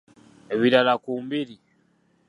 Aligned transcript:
Ebirala 0.53 0.93
ku 1.03 1.11
mbiri. 1.23 1.55